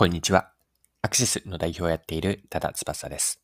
[0.00, 0.50] こんにちは。
[1.02, 3.42] アクセスの代表をやっている多田翼です。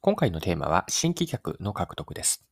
[0.00, 2.46] 今回のテーマは新規客の獲得です。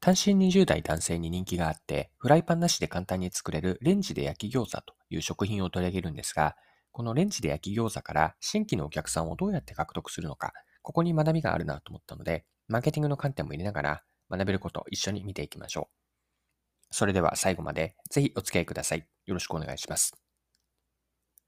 [0.00, 6.56] 単身20代男性に人気があって、フライパンなしで簡単に作れるレンジで焼き餃子という食品を取り上げるんですが、
[6.92, 16.86] このレンジで焼き餃子から新規のお客さんをどうやって獲得するのか、ここに学びがあるなと思ったので、マーケティングの観点も入れながら学べることを一緒に見ていきましょう。
[16.90, 19.06] それでは最後までぜひお付き合いください。
[19.26, 20.16] よろしくお願いします。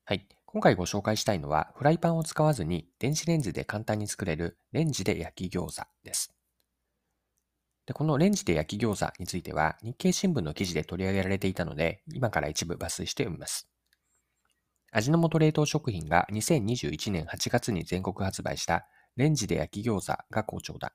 [0.05, 0.27] はい。
[0.53, 6.35] 今回ご紹介したいのは、フライパンを使わずに電子レンジで簡単に作れるレンジで焼き餃子です。
[7.87, 13.69] でこのレンジで焼き餃子については、日経新聞の記事で取り上げられていたので、今から一部抜粋して読みます。
[14.91, 20.93] 味の素冷凍食品が2021年8月に全国発売したレンジで焼き餃子が好調だ。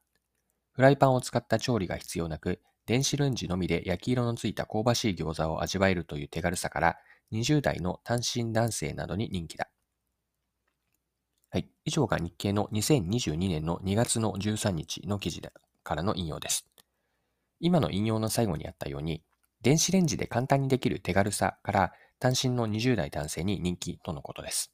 [0.73, 6.97] フライパンを使った調理が必要なく、電子レンジのみで焼き色のついた香ばしい餃子を味わえるという手軽さから、
[7.31, 9.69] 20代の単身男性などに人気だ。
[11.49, 11.69] はい。
[11.85, 15.41] 以上が日経の2022年の2月の13日の記事
[15.83, 16.67] からの引用です。
[17.59, 19.23] 今の引用の最後にあったように、
[19.61, 24.71] 電子レンジで簡単にできる手軽さから単身の20代男性に人気とのことです。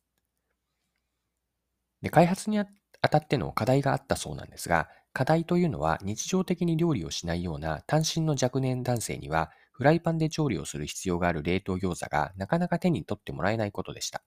[2.01, 2.65] で開発にあ
[3.09, 14.23] たっての課題があったそうなんですが、課題というのは日常的に料理をしないような単身の若年男性にはフライパンで調理をする必要がある冷凍餃子がなかなか手に取ってもらえないことでした。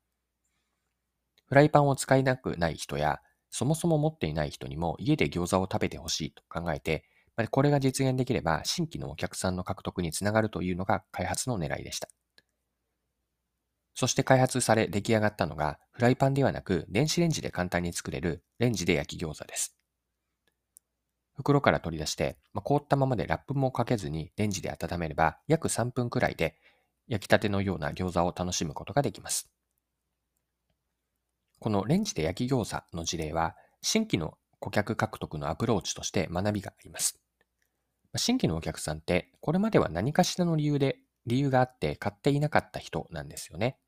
[1.46, 7.04] フライパンを使いたくない人や、そもそも持っていない人にも家で餃子を食べてほしいと考えて、
[7.50, 12.08] これが実現できれば新規のお客さんの獲得につながるというのが開発の狙いでした。
[13.94, 19.76] そして開発され出来上がったのが、フライパンではなく電子レンジで簡単に作れるレンジで焼き餃子です。
[21.36, 26.56] 袋から取り出して、まあ、凍ったままでラップもかけずにレンジで温めれば約3分くらいで
[27.08, 29.50] 焼きたてのような餃子を楽しむことができます。
[31.58, 37.20] このレンジで焼き餃子の事例は新規の顧客獲得のアプローチとして学びがあります。
[38.16, 43.78] 新規のお客さんってこれまでは何かしらの理由で理由があって買っていなかった人なんですよね。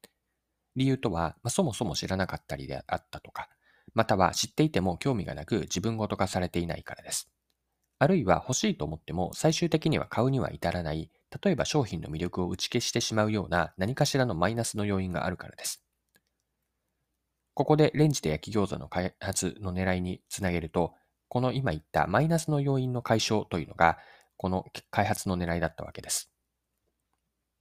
[0.75, 3.49] 理由とは、まあ、そもそも知らなかったりであったとか、
[3.95, 7.31] または知っていても興味がなく自分ごと化されていないからです。
[7.99, 11.11] あるいは欲しいと思っても最終的には買うには至らない、
[11.43, 15.83] 例えば商品の魅力を打ち消してしまうような何かしらのマイナスの要因があるからです。
[17.55, 20.93] ここでレンジで焼き餃子の開発の狙いにつなげると、
[21.29, 23.97] この今言ったマイナスの要因の解消というのが、
[24.37, 26.31] この開発の狙いだったわけです。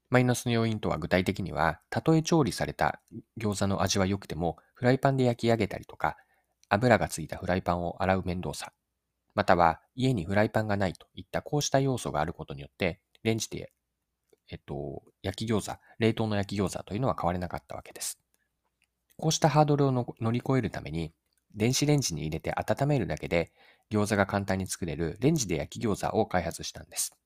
[0.09, 3.01] マイナスの要因とは具体的には、たとえ調理された
[3.39, 6.17] 餃子の味は良くても、フライパンで焼き上げたりとか、
[6.67, 8.73] 油がついたフライパンを洗う面倒さ、
[9.35, 13.71] または家にフライパンがないといったこうした要素があることによって、レンジで、
[14.49, 18.19] えっと、焼き餃子、冷凍の焼き餃子というのは変われなかったわけです。
[19.17, 21.13] こうしたハードルを乗り越えるために、
[21.53, 23.51] 電子レンジに入れて温めるだけで
[23.89, 27.17] 餃子が簡単に作れるレンジで焼き餃子を開発したんです。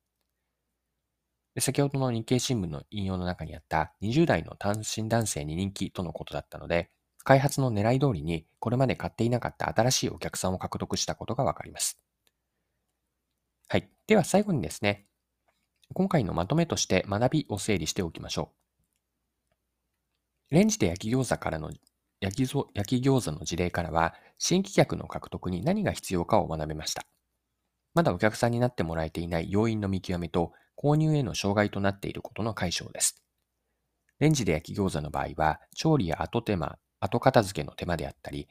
[1.55, 6.91] で先ほどの日経新聞の引用の中にあった20代の単身男性に人気とのことだったので、
[7.23, 11.99] 開発の狙い通りにこれまで買っていなかった新しいお客さんを獲得したことがわかります。
[13.67, 13.89] はい。
[14.07, 15.05] では最後にですね、
[15.93, 18.51] 今回のまとめとして学びを整理しておきましょ
[20.51, 20.55] う。
[20.55, 21.71] レンジで焼き餃子からの
[22.21, 27.03] 焼き焼き餃子の事例からは、新規客の獲得に何が必要かを学べました。
[27.93, 33.21] まだお客さんになってもらえていない要因の見極めと、購入への障害となっていることの解消です。
[34.19, 38.47] レンジで焼き餃子の場合は、調理や後手間、後片付けの手間であったり、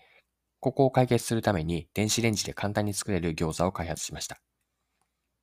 [0.60, 4.40] ここを解決するために電子レンジで簡単に作れる餃子を開発しました。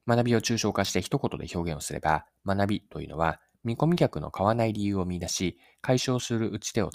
[0.08, 6.92] 学びを抽象化して一言で表現をすれば、学びというのは、見込み客の買わない理由を見出し、解消する打ち手を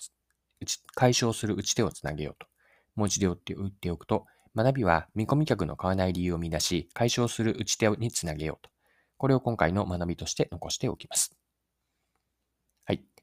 [0.95, 2.47] 解消する打ち手をつなげようと。
[2.95, 8.71] もう一度打っておくと、学びは見込み客の買わない理由を見出し、解消する打ち手につなげようと。
[9.17, 11.40] これを今回の学びとして残しておきます。